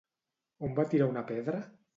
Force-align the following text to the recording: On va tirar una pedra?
On 0.69 0.73
va 0.81 0.87
tirar 0.95 1.11
una 1.13 1.27
pedra? 1.31 1.65